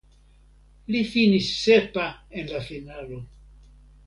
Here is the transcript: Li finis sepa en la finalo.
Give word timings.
Li 0.95 1.01
finis 1.11 1.49
sepa 1.57 2.07
en 2.41 2.51
la 2.55 2.63
finalo. 2.71 3.21